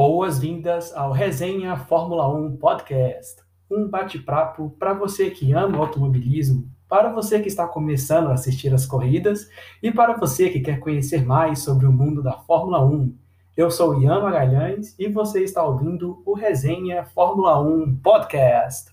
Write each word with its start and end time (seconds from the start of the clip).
Boas-vindas 0.00 0.94
ao 0.94 1.10
Resenha 1.10 1.76
Fórmula 1.76 2.32
1 2.32 2.56
Podcast, 2.58 3.42
um 3.68 3.88
bate-papo 3.88 4.70
para 4.78 4.94
você 4.94 5.28
que 5.28 5.52
ama 5.52 5.76
automobilismo, 5.76 6.70
para 6.88 7.12
você 7.12 7.40
que 7.40 7.48
está 7.48 7.66
começando 7.66 8.28
a 8.28 8.34
assistir 8.34 8.72
as 8.72 8.86
corridas 8.86 9.50
e 9.82 9.90
para 9.90 10.16
você 10.16 10.50
que 10.50 10.60
quer 10.60 10.78
conhecer 10.78 11.26
mais 11.26 11.64
sobre 11.64 11.84
o 11.84 11.90
mundo 11.90 12.22
da 12.22 12.34
Fórmula 12.34 12.80
1. 12.86 13.12
Eu 13.56 13.72
sou 13.72 14.00
Ian 14.00 14.20
Magalhães 14.20 14.94
e 15.00 15.08
você 15.08 15.42
está 15.42 15.64
ouvindo 15.64 16.22
o 16.24 16.32
Resenha 16.32 17.04
Fórmula 17.04 17.60
1 17.60 17.96
Podcast. 17.96 18.92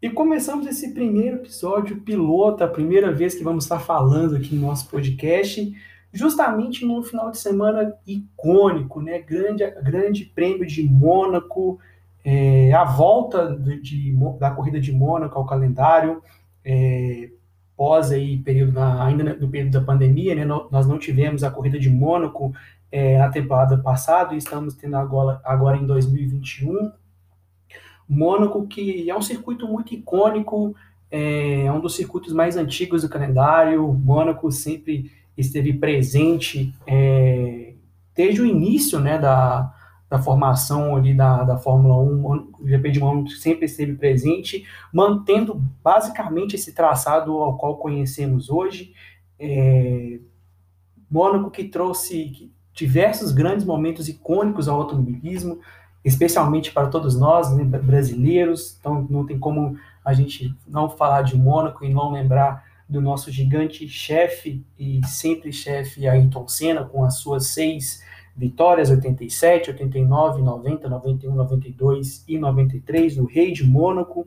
E 0.00 0.08
começamos 0.10 0.64
esse 0.68 0.94
primeiro 0.94 1.38
episódio 1.38 2.00
piloto, 2.02 2.62
a 2.62 2.68
primeira 2.68 3.10
vez 3.10 3.34
que 3.34 3.42
vamos 3.42 3.64
estar 3.64 3.80
falando 3.80 4.36
aqui 4.36 4.54
no 4.54 4.68
nosso 4.68 4.88
podcast 4.88 5.74
justamente 6.12 6.84
num 6.84 7.02
final 7.02 7.30
de 7.30 7.38
semana 7.38 7.94
icônico, 8.06 9.00
né? 9.00 9.18
Grande, 9.20 9.68
grande 9.82 10.24
prêmio 10.26 10.66
de 10.66 10.82
Mônaco, 10.82 11.80
é, 12.24 12.72
a 12.72 12.84
volta 12.84 13.56
de, 13.56 13.80
de, 13.80 14.16
da 14.38 14.50
corrida 14.50 14.78
de 14.78 14.92
Mônaco 14.92 15.38
ao 15.38 15.46
calendário, 15.46 16.22
é, 16.64 17.30
pós 17.76 18.12
aí 18.12 18.38
período 18.38 18.72
na, 18.72 19.04
ainda 19.04 19.24
no 19.24 19.48
período 19.48 19.72
da 19.72 19.80
pandemia, 19.80 20.34
né? 20.34 20.44
Nós 20.44 20.86
não 20.86 20.98
tivemos 20.98 21.42
a 21.42 21.50
corrida 21.50 21.78
de 21.78 21.88
Mônaco 21.88 22.54
é, 22.90 23.16
na 23.16 23.30
temporada 23.30 23.78
passada 23.78 24.34
e 24.34 24.38
estamos 24.38 24.74
tendo 24.74 24.96
agora, 24.96 25.40
agora 25.42 25.78
em 25.78 25.86
2021. 25.86 26.92
Mônaco, 28.06 28.66
que 28.66 29.08
é 29.08 29.16
um 29.16 29.22
circuito 29.22 29.66
muito 29.66 29.94
icônico, 29.94 30.76
é, 31.10 31.64
é 31.64 31.72
um 31.72 31.80
dos 31.80 31.96
circuitos 31.96 32.34
mais 32.34 32.58
antigos 32.58 33.00
do 33.00 33.08
calendário. 33.08 33.90
Mônaco 33.92 34.52
sempre 34.52 35.10
esteve 35.36 35.72
presente 35.72 36.74
é, 36.86 37.74
desde 38.14 38.40
o 38.40 38.46
início 38.46 39.00
né, 39.00 39.18
da, 39.18 39.74
da 40.08 40.18
formação 40.18 40.94
ali 40.94 41.14
da, 41.14 41.42
da 41.42 41.56
Fórmula 41.56 41.96
1, 41.96 42.52
o 42.60 42.68
GP 42.68 42.90
de 42.90 43.00
Mônaco 43.00 43.30
sempre 43.30 43.64
esteve 43.64 43.94
presente, 43.94 44.64
mantendo 44.92 45.54
basicamente 45.82 46.54
esse 46.54 46.74
traçado 46.74 47.32
ao 47.38 47.56
qual 47.56 47.78
conhecemos 47.78 48.50
hoje. 48.50 48.92
É, 49.38 50.20
Mônaco 51.10 51.50
que 51.50 51.64
trouxe 51.64 52.50
diversos 52.74 53.32
grandes 53.32 53.64
momentos 53.66 54.08
icônicos 54.08 54.68
ao 54.68 54.80
automobilismo, 54.80 55.60
especialmente 56.04 56.72
para 56.72 56.88
todos 56.88 57.18
nós, 57.18 57.50
né, 57.54 57.64
brasileiros, 57.64 58.76
então 58.78 59.06
não 59.08 59.24
tem 59.24 59.38
como 59.38 59.78
a 60.04 60.12
gente 60.12 60.54
não 60.66 60.88
falar 60.88 61.22
de 61.22 61.36
Mônaco 61.36 61.84
e 61.84 61.92
não 61.92 62.12
lembrar 62.12 62.64
do 62.88 63.00
nosso 63.00 63.30
gigante 63.30 63.88
chefe 63.88 64.64
e 64.78 65.00
sempre 65.06 65.52
chefe 65.52 66.06
Ayrton 66.06 66.46
Senna, 66.48 66.84
com 66.84 67.04
as 67.04 67.16
suas 67.16 67.48
seis 67.48 68.02
vitórias, 68.36 68.90
87, 68.90 69.70
89, 69.70 70.42
90, 70.42 70.88
91, 70.88 71.34
92 71.34 72.24
e 72.26 72.38
93, 72.38 73.16
no 73.16 73.26
Rei 73.26 73.52
de 73.52 73.64
Mônaco. 73.64 74.26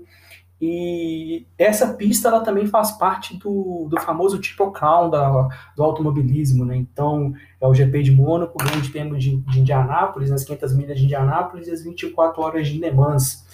E 0.62 1.46
essa 1.58 1.94
pista 1.94 2.30
ela 2.30 2.40
também 2.40 2.66
faz 2.66 2.94
parte 2.94 3.38
do, 3.38 3.88
do 3.90 4.00
famoso 4.00 4.40
Triple 4.40 4.72
Crown 4.72 5.10
da, 5.10 5.50
do 5.76 5.84
automobilismo, 5.84 6.64
né? 6.64 6.78
Então, 6.78 7.34
é 7.60 7.68
o 7.68 7.74
GP 7.74 8.04
de 8.04 8.12
Mônaco, 8.12 8.54
o 8.56 8.66
Grande 8.66 8.90
Prêmio 8.90 9.18
de, 9.18 9.38
de 9.38 9.60
Indianápolis, 9.60 10.32
as 10.32 10.46
500 10.46 10.76
milhas 10.76 10.98
de 10.98 11.06
Indianápolis 11.06 11.68
e 11.68 11.72
as 11.72 11.84
24 11.84 12.42
horas 12.42 12.68
de 12.68 12.80
Le 12.80 12.92
Mans. 12.92 13.46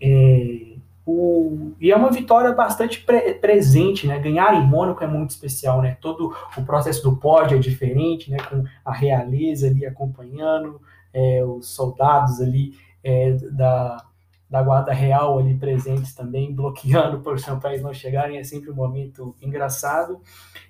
É, 0.00 0.76
o, 1.06 1.72
e 1.80 1.92
é 1.92 1.96
uma 1.96 2.10
vitória 2.10 2.50
bastante 2.50 3.00
pre, 3.04 3.34
presente, 3.34 4.08
né? 4.08 4.18
Ganhar 4.18 4.54
em 4.54 4.66
Mônaco 4.66 5.04
é 5.04 5.06
muito 5.06 5.30
especial, 5.30 5.80
né? 5.80 5.96
Todo 6.00 6.34
o 6.56 6.64
processo 6.64 7.00
do 7.04 7.16
pódio 7.16 7.56
é 7.56 7.60
diferente, 7.60 8.28
né? 8.28 8.38
Com 8.38 8.64
a 8.84 8.92
realeza 8.92 9.68
ali 9.68 9.86
acompanhando, 9.86 10.80
é, 11.14 11.44
os 11.44 11.68
soldados 11.68 12.40
ali 12.40 12.72
é, 13.04 13.34
da, 13.52 14.04
da 14.50 14.60
guarda 14.60 14.92
real 14.92 15.38
ali 15.38 15.54
presentes 15.56 16.12
também, 16.12 16.52
bloqueando 16.52 17.20
para 17.20 17.34
os 17.34 17.44
campeões 17.44 17.80
não 17.80 17.94
chegarem, 17.94 18.38
é 18.38 18.42
sempre 18.42 18.72
um 18.72 18.74
momento 18.74 19.36
engraçado. 19.40 20.20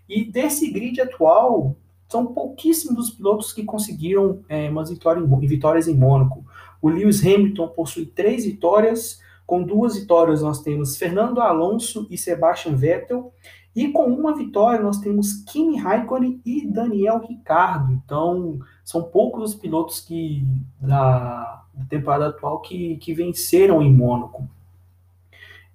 E 0.06 0.22
desse 0.22 0.70
grid 0.70 1.00
atual, 1.00 1.74
são 2.08 2.26
pouquíssimos 2.26 3.08
os 3.08 3.14
pilotos 3.14 3.54
que 3.54 3.64
conseguiram 3.64 4.40
é, 4.50 4.68
umas 4.68 4.90
vitórias, 4.90 5.26
vitórias 5.40 5.88
em 5.88 5.96
Mônaco. 5.96 6.44
O 6.80 6.90
Lewis 6.90 7.24
Hamilton 7.24 7.68
possui 7.68 8.04
três 8.04 8.44
vitórias, 8.44 9.24
com 9.46 9.62
duas 9.62 9.96
vitórias, 9.96 10.42
nós 10.42 10.60
temos 10.60 10.96
Fernando 10.96 11.40
Alonso 11.40 12.06
e 12.10 12.18
Sebastian 12.18 12.74
Vettel. 12.74 13.32
E 13.74 13.88
com 13.88 14.06
uma 14.06 14.34
vitória, 14.34 14.82
nós 14.82 14.98
temos 14.98 15.44
Kimi 15.44 15.76
Raikkonen 15.76 16.40
e 16.46 16.66
Daniel 16.66 17.20
Ricciardo. 17.20 17.92
Então, 17.92 18.58
são 18.82 19.02
poucos 19.02 19.50
os 19.50 19.54
pilotos 19.54 20.00
que 20.00 20.42
da, 20.80 21.62
temporada 21.88 22.28
atual 22.28 22.60
que, 22.60 22.96
que 22.96 23.12
venceram 23.12 23.82
em 23.82 23.92
Mônaco. 23.92 24.48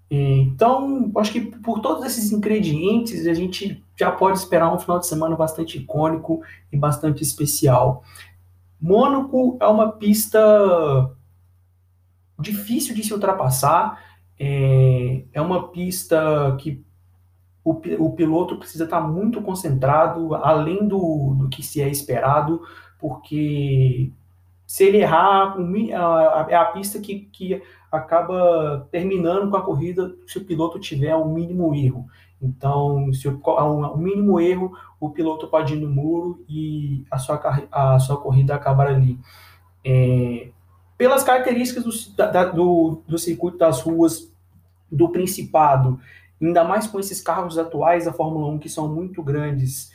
Então, 0.10 1.10
acho 1.16 1.32
que 1.32 1.40
por 1.40 1.80
todos 1.80 2.04
esses 2.04 2.34
ingredientes, 2.34 3.26
a 3.28 3.34
gente 3.34 3.82
já 3.96 4.12
pode 4.12 4.40
esperar 4.40 4.74
um 4.74 4.80
final 4.80 5.00
de 5.00 5.08
semana 5.08 5.38
bastante 5.38 5.78
icônico 5.78 6.42
e 6.72 6.76
bastante 6.76 7.24
especial. 7.24 8.04
Mônaco 8.82 9.58
é 9.62 9.68
uma 9.68 9.92
pista 9.92 11.16
difícil 12.42 12.96
de 12.96 13.04
se 13.04 13.14
ultrapassar. 13.14 14.04
É, 14.40 15.24
é 15.34 15.42
uma 15.42 15.70
pista 15.70 16.56
que 16.60 16.84
o, 17.64 17.72
o 18.00 18.12
piloto 18.14 18.58
precisa 18.58 18.86
estar 18.86 19.02
muito 19.02 19.42
concentrado, 19.42 20.34
além 20.36 20.88
do, 20.88 21.36
do 21.38 21.50
que 21.50 21.62
se 21.62 21.82
é 21.82 21.90
esperado, 21.90 22.62
porque 23.00 24.12
se 24.66 24.86
ele 24.86 25.02
errar, 25.02 25.56
é 26.48 26.56
a 26.56 26.66
pista 26.66 27.00
que, 27.00 27.30
que 27.32 27.62
acaba 27.92 28.88
terminando 28.90 29.50
com 29.52 29.58
a 29.58 29.62
corrida 29.62 30.16
se 30.26 30.38
o 30.38 30.46
piloto 30.46 30.80
tiver 30.80 31.14
o 31.16 31.26
um 31.26 31.34
mínimo 31.34 31.76
erro. 31.76 32.08
Então, 32.42 33.14
se 33.14 33.28
há 33.28 33.66
um, 33.70 33.98
mínimo 33.98 34.40
erro, 34.40 34.72
o 35.00 35.10
piloto 35.10 35.48
pode 35.48 35.74
ir 35.76 35.80
no 35.80 35.90
muro 35.90 36.44
e 36.50 37.06
a 37.12 37.18
sua, 37.20 37.68
a 37.72 38.00
sua 38.00 38.18
corrida 38.18 38.56
acabar 38.56 38.88
ali. 38.88 39.20
É, 39.86 40.50
pelas 41.02 41.24
características 41.24 41.84
do, 41.84 42.16
da, 42.16 42.46
do, 42.46 43.02
do 43.08 43.18
circuito 43.18 43.58
das 43.58 43.82
ruas 43.82 44.32
do 44.92 45.10
Principado, 45.10 46.00
ainda 46.40 46.64
mais 46.64 46.86
com 46.86 47.00
esses 47.00 47.20
carros 47.20 47.58
atuais 47.58 48.06
da 48.06 48.14
Fórmula 48.14 48.52
1 48.52 48.60
que 48.60 48.70
são 48.70 48.88
muito 48.88 49.24
grandes. 49.24 49.92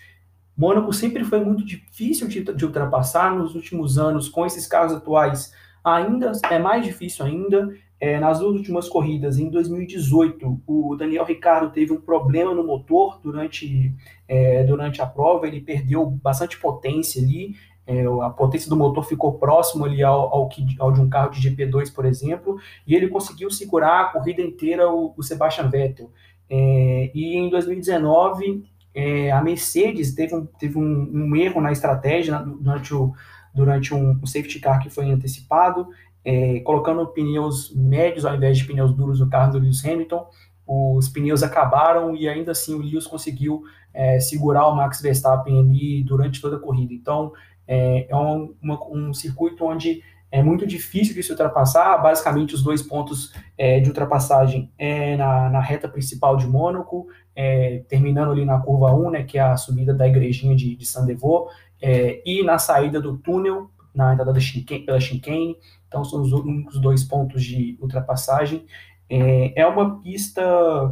Mônaco 0.58 0.92
sempre 0.92 1.22
foi 1.22 1.38
muito 1.38 1.64
difícil 1.64 2.26
de, 2.26 2.42
de, 2.42 2.64
ultrapassar 2.64 3.32
nos 3.36 3.54
últimos 3.54 3.98
anos 3.98 4.28
com 4.28 4.44
esses 4.44 4.66
carros 4.66 4.94
atuais. 4.94 5.52
Ainda 5.84 6.32
é 6.50 6.58
mais 6.58 6.84
difícil 6.84 7.24
ainda. 7.24 7.72
É, 8.00 8.18
nas 8.18 8.40
duas 8.40 8.56
últimas 8.56 8.88
corridas, 8.88 9.38
em 9.38 9.48
2018, 9.48 10.60
o 10.66 10.96
Daniel 10.96 11.24
Ricardo 11.24 11.70
teve 11.70 11.92
um 11.92 12.00
problema 12.00 12.52
no 12.52 12.66
motor 12.66 13.20
durante, 13.22 13.94
é, 14.26 14.64
durante 14.64 15.00
a 15.00 15.06
prova. 15.06 15.46
Ele 15.46 15.60
perdeu 15.60 16.04
bastante 16.04 16.58
potência 16.58 17.22
ali 17.22 17.54
é, 17.86 18.04
a 18.22 18.30
potência 18.30 18.68
do 18.68 18.76
motor 18.76 19.04
ficou 19.04 19.38
próximo 19.38 19.84
ali 19.84 20.02
ao, 20.02 20.20
ao, 20.34 20.48
ao, 20.78 20.92
de 20.92 21.00
um 21.00 21.08
carro 21.08 21.30
de 21.30 21.48
GP2, 21.48 21.94
por 21.94 22.04
exemplo, 22.04 22.58
e 22.86 22.94
ele 22.94 23.08
conseguiu 23.08 23.50
segurar 23.50 24.00
a 24.00 24.04
corrida 24.06 24.42
inteira 24.42 24.90
o, 24.90 25.14
o 25.16 25.22
Sebastian 25.22 25.68
Vettel. 25.68 26.10
É, 26.50 27.10
e 27.14 27.36
em 27.36 27.48
2019, 27.48 28.64
é, 28.92 29.30
a 29.30 29.42
Mercedes 29.42 30.14
teve, 30.14 30.34
um, 30.34 30.46
teve 30.46 30.78
um, 30.78 31.10
um 31.12 31.36
erro 31.36 31.60
na 31.60 31.70
estratégia 31.70 32.38
durante, 32.38 32.94
o, 32.94 33.12
durante 33.54 33.94
um, 33.94 34.18
um 34.22 34.26
safety 34.26 34.58
car 34.58 34.82
que 34.82 34.90
foi 34.90 35.08
antecipado, 35.10 35.88
é, 36.24 36.60
colocando 36.60 37.06
pneus 37.08 37.72
médios 37.74 38.24
ao 38.24 38.34
invés 38.34 38.58
de 38.58 38.64
pneus 38.64 38.92
duros 38.92 39.20
no 39.20 39.30
carro 39.30 39.52
do 39.52 39.58
Lewis 39.58 39.84
Hamilton. 39.84 40.26
Os 40.66 41.08
pneus 41.08 41.44
acabaram 41.44 42.16
e 42.16 42.28
ainda 42.28 42.50
assim 42.50 42.74
o 42.74 42.78
Lewis 42.78 43.06
conseguiu 43.06 43.62
é, 43.94 44.18
segurar 44.18 44.66
o 44.66 44.74
Max 44.74 45.00
Verstappen 45.00 45.60
ali 45.60 46.02
durante 46.02 46.40
toda 46.40 46.56
a 46.56 46.60
corrida. 46.60 46.92
Então, 46.92 47.32
é, 47.66 48.06
é 48.08 48.16
um, 48.16 48.54
uma, 48.62 48.78
um 48.88 49.12
circuito 49.12 49.64
onde 49.64 50.02
é 50.30 50.42
muito 50.42 50.66
difícil 50.66 51.14
de 51.14 51.22
se 51.22 51.30
ultrapassar. 51.30 51.96
Basicamente, 51.98 52.54
os 52.54 52.62
dois 52.62 52.82
pontos 52.82 53.32
é, 53.56 53.80
de 53.80 53.88
ultrapassagem 53.88 54.70
é 54.76 55.16
na, 55.16 55.48
na, 55.48 55.60
reta 55.60 55.88
principal 55.88 56.36
de 56.36 56.46
Mônaco, 56.46 57.06
é, 57.34 57.84
terminando 57.88 58.32
ali 58.32 58.44
na 58.44 58.60
curva 58.60 58.94
1, 58.94 59.10
né, 59.10 59.22
que 59.22 59.38
é 59.38 59.42
a 59.42 59.56
subida 59.56 59.94
da 59.94 60.06
igrejinha 60.06 60.54
de, 60.54 60.76
de 60.76 60.86
Saint-Devo, 60.86 61.48
é, 61.80 62.22
e 62.24 62.42
na 62.42 62.58
saída 62.58 63.00
do 63.00 63.16
túnel, 63.18 63.70
na 63.94 64.12
entrada 64.12 64.32
da 64.32 64.40
chicane, 64.40 64.84
pela 64.84 65.00
chicane. 65.00 65.56
Então, 65.88 66.04
são 66.04 66.20
os, 66.20 66.32
os 66.32 66.80
dois 66.80 67.04
pontos 67.04 67.42
de 67.42 67.78
ultrapassagem. 67.80 68.66
É, 69.08 69.62
é 69.62 69.66
uma 69.66 70.00
pista 70.02 70.42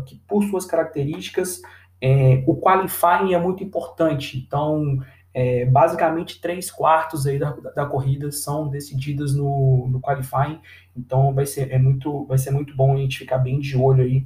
que, 0.07 0.17
por 0.29 0.45
suas 0.45 0.65
características, 0.65 1.61
é, 2.01 2.43
o 2.47 2.57
qualifying 2.57 3.35
é 3.35 3.39
muito 3.39 3.63
importante. 3.63 4.39
Então, 4.39 4.99
é, 5.35 5.67
basicamente, 5.67 6.41
três 6.41 6.71
quartos 6.71 7.27
aí 7.27 7.39
da, 7.39 7.51
da 7.51 7.85
corrida 7.85 8.31
são 8.31 8.69
decididas 8.69 9.35
no, 9.35 9.89
no 9.89 10.01
qualifying, 10.01 10.61
então 10.97 11.35
vai 11.35 11.45
ser, 11.45 11.73
é 11.73 11.79
muito, 11.79 12.25
vai 12.27 12.39
ser 12.39 12.53
muito 12.53 12.77
bom 12.77 12.95
a 12.95 12.97
gente 12.97 13.19
ficar 13.19 13.39
bem 13.39 13.59
de 13.59 13.77
olho 13.77 14.05
aí 14.05 14.25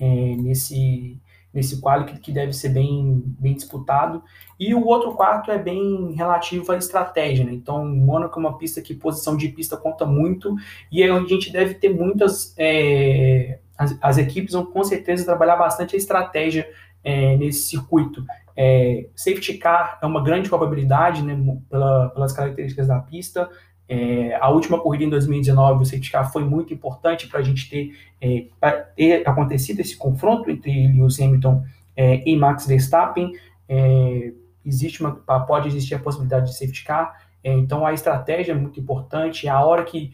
é, 0.00 0.36
nesse, 0.36 1.20
nesse 1.52 1.80
quali 1.80 2.04
que, 2.18 2.32
deve 2.32 2.52
ser 2.54 2.70
bem, 2.70 3.22
bem 3.38 3.54
disputado. 3.54 4.22
E 4.58 4.74
o 4.74 4.86
outro 4.86 5.12
quarto 5.14 5.50
é 5.50 5.58
bem 5.58 6.12
relativo 6.12 6.72
à 6.72 6.76
estratégia, 6.76 7.44
né? 7.44 7.52
Então, 7.52 7.84
Mônaco 7.84 8.38
é 8.38 8.42
uma 8.42 8.56
pista 8.56 8.80
que 8.80 8.94
posição 8.94 9.36
de 9.36 9.48
pista 9.48 9.76
conta 9.76 10.06
muito 10.06 10.54
e 10.90 11.02
a 11.02 11.20
gente 11.26 11.52
deve 11.52 11.74
ter 11.74 11.90
muitas. 11.90 12.54
É, 12.56 13.58
as, 13.76 13.98
as, 14.00 14.18
equipes 14.18 14.52
vão 14.52 14.64
com 14.64 14.84
certeza 14.84 15.24
trabalhar 15.24 15.56
bastante 15.56 15.94
a 15.94 15.98
estratégia 15.98 16.68
é, 17.02 17.36
nesse 17.36 17.68
circuito. 17.68 18.24
É, 18.56 19.06
safety 19.16 19.54
car 19.54 19.98
é 20.02 20.06
uma 20.06 20.22
grande 20.22 20.48
probabilidade, 20.48 21.22
né, 21.22 21.36
pela, 21.68 22.10
pelas 22.10 22.32
características 22.32 22.88
da 22.88 22.98
pista. 22.98 23.48
É, 23.92 24.36
a 24.36 24.48
última 24.48 24.78
corrida 24.78 25.02
em 25.04 25.10
2019, 25.10 25.82
o 25.82 25.84
safety 25.84 26.12
car 26.12 26.30
foi 26.30 26.44
muito 26.44 26.72
importante 26.72 27.26
para 27.26 27.40
a 27.40 27.42
gente 27.42 27.68
ter, 27.68 27.92
é, 28.20 28.46
ter, 28.94 29.28
acontecido 29.28 29.80
esse 29.80 29.96
confronto 29.96 30.48
entre 30.48 30.86
Lewis 30.86 31.18
Hamilton 31.20 31.64
é, 31.96 32.22
e 32.24 32.36
Max 32.36 32.66
Verstappen. 32.66 33.32
É, 33.68 34.32
existe 34.64 35.00
uma, 35.00 35.12
pode 35.12 35.66
existir 35.66 35.96
a 35.96 35.98
possibilidade 35.98 36.46
de 36.46 36.56
safety 36.56 36.84
car, 36.84 37.18
é, 37.42 37.52
então 37.52 37.84
a 37.84 37.92
estratégia 37.92 38.52
é 38.52 38.54
muito 38.54 38.78
importante, 38.78 39.48
a 39.48 39.60
hora 39.64 39.82
que, 39.82 40.12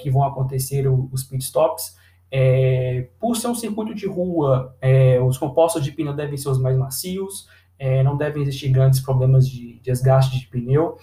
que 0.00 0.10
vão 0.10 0.22
acontecer 0.22 0.86
os 0.86 1.24
pit 1.24 1.42
stops. 1.42 1.96
Por 3.20 3.36
ser 3.36 3.48
um 3.48 3.54
circuito 3.54 3.94
de 3.94 4.06
rua, 4.06 4.76
os 5.26 5.38
compostos 5.38 5.82
de 5.82 5.92
pneu 5.92 6.12
devem 6.12 6.36
ser 6.36 6.48
os 6.48 6.60
mais 6.60 6.76
macios, 6.76 7.48
não 8.04 8.16
devem 8.16 8.42
existir 8.42 8.70
grandes 8.70 9.00
problemas 9.00 9.48
de 9.48 9.80
desgaste 9.82 10.38
de 10.38 10.46
pneu, 10.48 10.96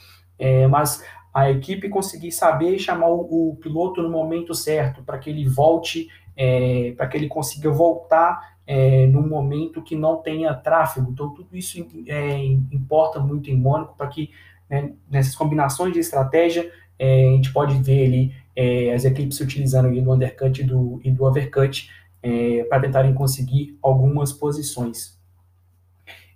mas 0.69 1.04
a 1.33 1.50
equipe 1.50 1.88
conseguir 1.89 2.31
saber 2.31 2.78
chamar 2.78 3.07
o, 3.07 3.51
o 3.51 3.56
piloto 3.56 4.01
no 4.01 4.10
momento 4.10 4.54
certo, 4.54 5.01
para 5.04 5.18
que 5.18 5.30
ele 5.30 5.48
volte, 5.48 6.10
é, 6.36 6.94
para 6.98 7.07
que 7.07 7.18
ele 7.18 7.28
consiga 7.28 7.72
voltar 7.72 8.57
é, 8.68 9.07
num 9.07 9.27
momento 9.27 9.81
que 9.81 9.95
não 9.95 10.18
tenha 10.18 10.54
tráfego. 10.54 11.12
Então, 11.12 11.34
tudo 11.34 11.56
isso 11.56 11.86
é, 12.07 12.38
importa 12.72 13.19
muito 13.19 13.50
em 13.50 13.56
Mônaco, 13.56 13.95
para 13.98 14.07
que 14.07 14.30
né, 14.69 14.94
nessas 15.10 15.36
combinações 15.36 15.94
de 15.94 16.00
estratégia, 16.00 16.69
é, 17.00 17.30
a 17.30 17.31
gente 17.31 17.51
pode 17.54 17.81
ver 17.81 18.06
ali 18.06 18.36
é, 18.62 18.94
as 18.94 19.06
equipes 19.06 19.40
utilizando 19.40 19.90
do 19.90 20.13
undercut 20.13 20.62
e 20.62 20.63
do, 20.63 21.02
e 21.04 21.10
do 21.10 21.24
overcut 21.24 21.90
é, 22.22 22.63
para 22.66 22.81
tentarem 22.81 23.12
conseguir 23.12 23.75
algumas 23.81 24.31
posições. 24.31 25.19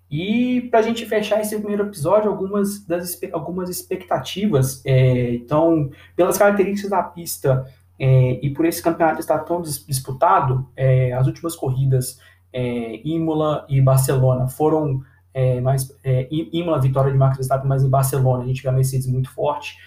E 0.10 0.62
para 0.72 0.80
a 0.80 0.81
gente 0.81 1.06
fechar 1.06 1.39
esse 1.39 1.56
primeiro 1.56 1.83
episódio, 1.83 2.31
algumas 2.31 2.83
das 2.86 3.19
algumas 3.31 3.69
expectativas. 3.69 4.81
É, 4.86 5.36
então, 5.36 5.92
pelas 6.16 6.38
características 6.38 6.89
da 6.89 7.04
pista 7.04 7.66
é, 8.00 8.39
e 8.42 8.50
por 8.50 8.66
esse 8.66 8.81
campeonato 8.81 9.19
estar 9.19 9.39
tão 9.39 9.62
disputado, 9.62 10.68
é, 10.75 11.13
as 11.13 11.27
últimas 11.27 11.56
corridas, 11.56 12.19
é, 12.51 13.01
Imola 13.07 13.68
e 13.69 13.80
Barcelona, 13.81 14.48
foram 14.48 15.01
é, 15.31 15.62
mais. 15.62 15.95
É, 16.04 16.27
Imola, 16.31 16.81
vitória 16.81 17.12
de 17.12 17.18
Max 17.18 17.38
Verstappen, 17.38 17.69
mas 17.69 17.83
em 17.83 17.89
Barcelona 17.89 18.44
a 18.44 18.48
gente 18.48 18.63
vê 18.63 18.69
a 18.69 18.72
Mercedes 18.72 19.06
muito 19.06 19.30
forte. 19.30 19.77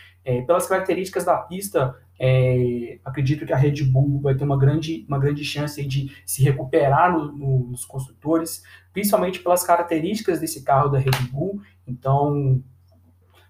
pelas 0.47 0.67
características 0.67 1.25
da 1.25 1.39
pista, 1.39 1.97
é, 2.19 2.99
acredito 3.05 3.47
que 3.47 3.53
a 3.53 3.57
Red 3.57 3.85
Bull 3.85 4.21
vai 4.21 4.35
ter 4.35 4.45
uma 4.45 4.59
grande, 4.59 5.05
uma 5.09 5.19
grande 5.19 5.45
chance 5.45 5.85
de 5.87 6.11
se 6.27 6.43
recuperar 6.43 7.13
no, 7.13 7.33
no, 7.33 7.59
nos 7.71 7.85
construtores, 7.85 8.63
principalmente 8.93 9.41
pelas 9.41 9.63
características 9.63 10.41
desse 10.41 10.65
carro 10.65 10.89
da 10.89 10.99
Red 10.99 11.29
Bull. 11.31 11.61
Então, 11.87 12.63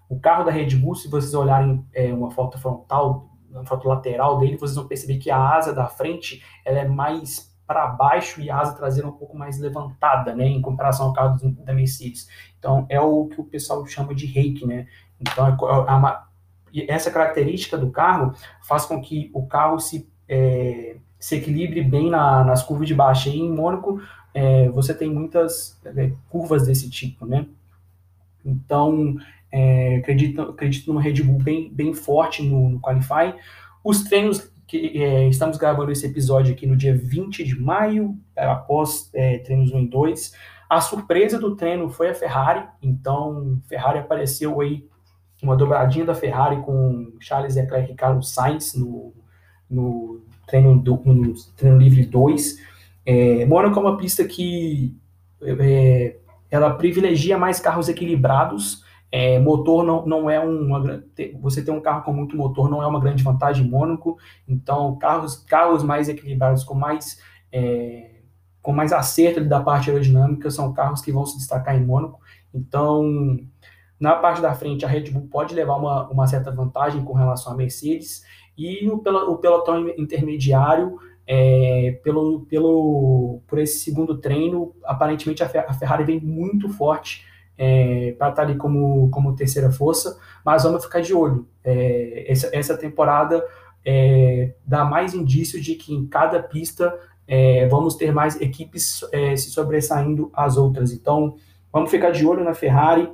o 0.07 0.19
carro 0.19 0.43
da 0.43 0.51
Red 0.51 0.75
Bull, 0.75 0.95
se 0.95 1.07
vocês 1.07 1.33
olharem 1.33 1.85
é, 1.93 2.13
uma 2.13 2.29
foto 2.31 2.59
frontal, 2.59 3.29
uma 3.49 3.65
foto 3.65 3.87
lateral 3.87 4.37
dele, 4.37 4.57
vocês 4.57 4.75
vão 4.75 4.87
perceber 4.87 5.17
que 5.17 5.31
a 5.31 5.55
asa 5.55 5.73
da 5.73 5.87
frente 5.87 6.43
ela 6.63 6.79
é 6.79 6.87
mais 6.87 7.49
para 7.65 7.87
baixo 7.87 8.41
e 8.41 8.49
a 8.49 8.57
asa 8.57 8.75
traseira 8.75 9.07
um 9.07 9.11
pouco 9.11 9.37
mais 9.37 9.59
levantada, 9.59 10.35
né, 10.35 10.47
em 10.47 10.61
comparação 10.61 11.07
ao 11.07 11.13
carro 11.13 11.37
da 11.63 11.73
Mercedes. 11.73 12.27
Então, 12.57 12.85
é 12.89 12.99
o 12.99 13.27
que 13.27 13.39
o 13.39 13.45
pessoal 13.45 13.85
chama 13.85 14.15
de 14.15 14.25
rake, 14.25 14.65
né? 14.65 14.87
Então, 15.19 15.45
é, 15.45 15.51
é 15.51 15.93
uma, 15.93 16.28
e 16.73 16.89
essa 16.89 17.11
característica 17.11 17.77
do 17.77 17.89
carro 17.89 18.33
faz 18.61 18.85
com 18.85 19.01
que 19.01 19.29
o 19.33 19.45
carro 19.45 19.79
se, 19.79 20.07
é, 20.27 20.97
se 21.19 21.35
equilibre 21.35 21.81
bem 21.81 22.09
na, 22.09 22.43
nas 22.43 22.63
curvas 22.63 22.87
de 22.87 22.95
baixa. 22.95 23.29
E 23.29 23.39
em 23.39 23.51
Mônaco 23.51 24.01
é, 24.33 24.69
você 24.69 24.93
tem 24.93 25.09
muitas 25.09 25.79
é, 25.85 26.11
curvas 26.29 26.65
desse 26.65 26.89
tipo, 26.89 27.25
né? 27.25 27.45
Então, 28.45 29.17
é, 29.51 29.97
acredito, 29.97 30.41
acredito 30.41 30.87
numa 30.87 31.01
Red 31.01 31.21
Bull 31.23 31.39
bem, 31.39 31.69
bem 31.71 31.93
forte 31.93 32.43
no, 32.43 32.69
no 32.69 32.79
Qualify. 32.79 33.35
Os 33.83 34.03
treinos 34.03 34.51
que 34.67 35.01
é, 35.01 35.27
estamos 35.27 35.57
gravando 35.57 35.91
esse 35.91 36.05
episódio 36.05 36.53
aqui 36.53 36.67
no 36.67 36.77
dia 36.77 36.95
20 36.95 37.43
de 37.43 37.59
maio, 37.59 38.15
é, 38.35 38.45
após 38.45 39.11
treinos 39.43 39.71
1 39.71 39.79
e 39.79 39.87
2. 39.87 40.35
A 40.69 40.79
surpresa 40.79 41.39
do 41.39 41.55
treino 41.55 41.89
foi 41.89 42.09
a 42.09 42.13
Ferrari, 42.13 42.63
então 42.79 43.59
Ferrari 43.67 43.97
apareceu 43.97 44.61
aí 44.61 44.87
uma 45.41 45.55
dobradinha 45.55 46.05
da 46.05 46.15
Ferrari 46.15 46.61
com 46.61 47.13
Charles 47.19 47.55
Leclerc 47.55 47.91
e 47.91 47.95
Carlos 47.95 48.33
Sainz 48.33 48.73
no, 48.73 49.13
no, 49.69 50.21
treino, 50.47 50.77
do, 50.77 51.01
no 51.05 51.33
treino 51.55 51.77
livre 51.77 52.05
2. 52.05 52.57
É, 53.05 53.45
Mônaco 53.45 53.79
é 53.79 53.81
uma 53.81 53.97
pista 53.97 54.25
que 54.25 54.95
é, 55.41 56.17
ela 56.51 56.73
privilegia 56.73 57.37
mais 57.37 57.59
carros 57.59 57.87
equilibrados. 57.87 58.83
É, 59.11 59.39
motor 59.39 59.83
não, 59.83 60.05
não 60.05 60.29
é 60.29 60.39
uma. 60.39 61.03
Você 61.41 61.63
ter 61.63 61.71
um 61.71 61.81
carro 61.81 62.03
com 62.03 62.13
muito 62.13 62.35
motor 62.35 62.69
não 62.69 62.83
é 62.83 62.87
uma 62.87 62.99
grande 62.99 63.23
vantagem 63.23 63.65
em 63.65 63.69
Mônaco. 63.69 64.17
Então, 64.47 64.95
carros, 64.97 65.37
carros 65.37 65.83
mais 65.83 66.09
equilibrados, 66.09 66.63
com 66.63 66.75
mais, 66.75 67.19
é, 67.51 68.11
com 68.61 68.71
mais 68.71 68.93
acerto 68.93 69.43
da 69.43 69.61
parte 69.61 69.89
aerodinâmica, 69.89 70.51
são 70.51 70.73
carros 70.73 71.01
que 71.01 71.11
vão 71.11 71.25
se 71.25 71.37
destacar 71.37 71.75
em 71.75 71.83
Mônaco. 71.83 72.19
Então, 72.53 73.39
na 73.99 74.15
parte 74.15 74.41
da 74.41 74.53
frente, 74.53 74.85
a 74.85 74.87
Red 74.87 75.11
Bull 75.11 75.27
pode 75.29 75.53
levar 75.53 75.75
uma, 75.75 76.07
uma 76.09 76.27
certa 76.27 76.51
vantagem 76.51 77.03
com 77.03 77.13
relação 77.13 77.53
à 77.53 77.55
Mercedes, 77.55 78.23
e 78.57 78.87
o, 78.89 78.95
o 78.95 79.37
pelotão 79.37 79.89
intermediário, 79.97 80.97
é, 81.27 81.99
pelo, 82.03 82.41
pelo, 82.41 83.41
por 83.47 83.59
esse 83.59 83.79
segundo 83.79 84.17
treino, 84.17 84.73
aparentemente 84.83 85.43
a, 85.43 85.47
Ferrari 85.47 86.03
vem 86.03 86.19
muito 86.19 86.69
forte 86.69 87.23
é, 87.57 88.15
para 88.17 88.29
estar 88.29 88.31
tá 88.31 88.41
ali 88.41 88.57
como, 88.57 89.09
como 89.11 89.35
terceira 89.35 89.71
força, 89.71 90.17
mas 90.43 90.63
vamos 90.63 90.83
ficar 90.83 91.01
de 91.01 91.13
olho. 91.13 91.47
É, 91.63 92.25
essa, 92.31 92.49
essa 92.51 92.77
temporada 92.77 93.45
é, 93.85 94.53
dá 94.65 94.83
mais 94.83 95.13
indício 95.13 95.61
de 95.61 95.75
que 95.75 95.93
em 95.93 96.07
cada 96.07 96.41
pista 96.41 96.97
é, 97.27 97.67
vamos 97.67 97.95
ter 97.95 98.11
mais 98.11 98.41
equipes 98.41 99.01
é, 99.11 99.35
se 99.35 99.51
sobressaindo 99.51 100.31
às 100.33 100.57
outras. 100.57 100.91
Então, 100.91 101.35
vamos 101.71 101.91
ficar 101.91 102.09
de 102.09 102.25
olho 102.25 102.43
na 102.43 102.55
Ferrari, 102.55 103.07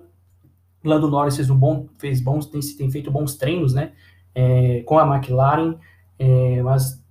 Lando 0.87 1.09
Norris 1.09 1.35
fez 1.35 1.49
um 1.49 1.57
bom, 1.57 1.87
fez 1.97 2.21
bons, 2.21 2.45
tem, 2.45 2.59
tem 2.61 2.89
feito 2.91 3.11
bons 3.11 3.35
treinos, 3.35 3.73
né, 3.73 3.91
é, 4.33 4.83
com 4.85 4.97
a 4.97 5.15
McLaren, 5.15 5.75
é, 6.19 6.61
mas 6.61 7.03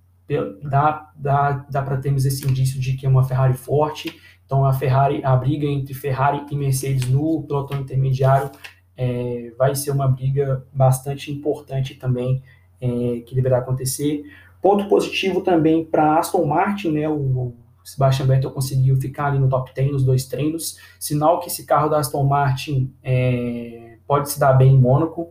dá, 0.63 1.11
dá, 1.15 1.65
dá 1.69 1.81
para 1.81 1.97
termos 1.97 2.25
esse 2.25 2.47
indício 2.47 2.79
de 2.79 2.93
que 2.93 3.05
é 3.05 3.09
uma 3.09 3.23
Ferrari 3.23 3.53
forte. 3.53 4.19
Então 4.45 4.65
a 4.65 4.73
Ferrari, 4.73 5.23
a 5.23 5.35
briga 5.35 5.65
entre 5.65 5.93
Ferrari 5.93 6.45
e 6.49 6.55
Mercedes 6.55 7.09
no 7.09 7.43
pelotão 7.43 7.79
intermediário 7.79 8.51
é, 8.97 9.51
vai 9.57 9.75
ser 9.75 9.91
uma 9.91 10.07
briga 10.07 10.65
bastante 10.73 11.31
importante 11.31 11.95
também 11.95 12.41
é, 12.79 13.21
que 13.25 13.35
deverá 13.35 13.57
acontecer. 13.59 14.23
Ponto 14.61 14.87
positivo 14.87 15.41
também 15.41 15.83
para 15.83 16.17
Aston 16.17 16.45
Martin, 16.45 16.91
né, 16.91 17.09
o, 17.09 17.53
Sebastian 17.85 18.25
Vettel 18.25 18.49
conseguiu 18.49 18.99
ficar 18.99 19.27
ali 19.27 19.37
no 19.37 19.47
top 19.47 19.71
10 19.73 19.91
nos 19.91 20.03
dois 20.03 20.25
treinos, 20.25 20.79
sinal 20.99 21.39
que 21.39 21.47
esse 21.47 21.65
carro 21.65 21.87
da 21.87 21.99
Aston 21.99 22.23
Martin 22.23 22.91
é, 23.03 23.97
pode 24.07 24.31
se 24.31 24.39
dar 24.39 24.53
bem 24.53 24.73
em 24.73 24.79
Mônaco. 24.79 25.29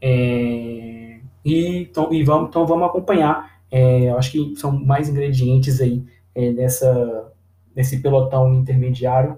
É, 0.00 1.18
e, 1.44 1.78
então, 1.82 2.12
e 2.12 2.22
vamos, 2.22 2.48
então 2.48 2.64
vamos 2.64 2.86
acompanhar. 2.86 3.60
É, 3.68 4.08
acho 4.10 4.30
que 4.30 4.54
são 4.56 4.70
mais 4.70 5.08
ingredientes 5.08 5.80
aí 5.80 6.04
é, 6.32 6.52
nessa, 6.52 7.32
nesse 7.74 8.00
pelotão 8.00 8.54
intermediário. 8.54 9.36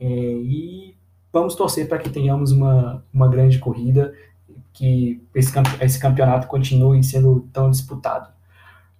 É, 0.00 0.06
e 0.06 0.96
vamos 1.30 1.54
torcer 1.54 1.86
para 1.88 1.98
que 1.98 2.08
tenhamos 2.08 2.52
uma, 2.52 3.04
uma 3.12 3.28
grande 3.28 3.58
corrida, 3.58 4.14
que 4.72 5.22
esse, 5.34 5.52
esse 5.80 6.00
campeonato 6.00 6.46
continue 6.46 7.04
sendo 7.04 7.46
tão 7.52 7.70
disputado. 7.70 8.37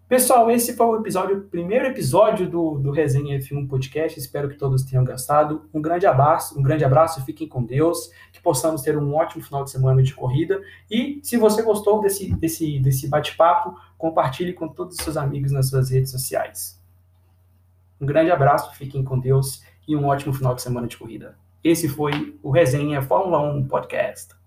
Pessoal, 0.08 0.50
esse 0.50 0.74
foi 0.74 0.86
o 0.86 0.96
episódio, 0.96 1.36
o 1.36 1.42
primeiro 1.42 1.84
episódio 1.84 2.48
do, 2.48 2.78
do 2.78 2.90
Resenha 2.90 3.38
F1 3.38 3.68
Podcast. 3.68 4.18
Espero 4.18 4.48
que 4.48 4.56
todos 4.56 4.82
tenham 4.82 5.04
gostado. 5.04 5.68
Um 5.72 5.82
grande 5.82 6.06
abraço, 6.06 6.58
um 6.58 6.62
grande 6.62 6.82
abraço, 6.82 7.22
fiquem 7.26 7.46
com 7.46 7.62
Deus, 7.62 8.10
que 8.32 8.40
possamos 8.40 8.80
ter 8.80 8.96
um 8.96 9.14
ótimo 9.14 9.44
final 9.44 9.64
de 9.64 9.70
semana 9.70 10.02
de 10.02 10.14
corrida. 10.14 10.62
E 10.90 11.20
se 11.22 11.36
você 11.36 11.60
gostou 11.60 12.00
desse, 12.00 12.34
desse, 12.36 12.78
desse 12.78 13.06
bate-papo, 13.06 13.78
compartilhe 13.98 14.54
com 14.54 14.66
todos 14.66 14.96
os 14.96 15.04
seus 15.04 15.18
amigos 15.18 15.52
nas 15.52 15.68
suas 15.68 15.90
redes 15.90 16.10
sociais. 16.10 16.82
Um 18.00 18.06
grande 18.06 18.30
abraço, 18.30 18.74
fiquem 18.76 19.04
com 19.04 19.18
Deus 19.18 19.62
e 19.86 19.94
um 19.94 20.06
ótimo 20.06 20.32
final 20.32 20.54
de 20.54 20.62
semana 20.62 20.86
de 20.86 20.96
corrida. 20.96 21.36
Esse 21.62 21.86
foi 21.86 22.34
o 22.42 22.50
Resenha 22.50 23.02
Fórmula 23.02 23.42
1 23.42 23.68
Podcast. 23.68 24.37